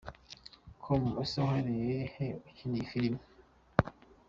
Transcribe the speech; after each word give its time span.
com: 0.83 1.03
ese 1.23 1.37
wahereye 1.45 1.97
he 2.15 2.27
ukina 2.49 2.81
filime?. 2.91 3.21